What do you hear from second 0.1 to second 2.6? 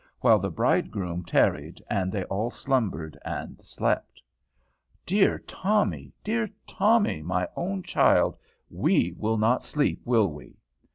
While the bridegroom tarried, they all